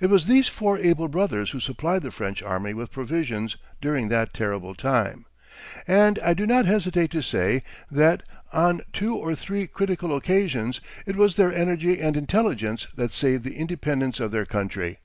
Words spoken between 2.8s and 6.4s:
provisions during that terrible time; and I